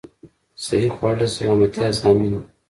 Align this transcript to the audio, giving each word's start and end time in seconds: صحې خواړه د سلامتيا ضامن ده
صحې 0.63 0.87
خواړه 0.95 1.17
د 1.29 1.31
سلامتيا 1.35 1.87
ضامن 2.01 2.31
ده 2.33 2.39